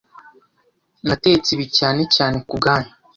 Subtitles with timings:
[1.07, 2.91] Natetse ibi cyane cyane kubwanyu.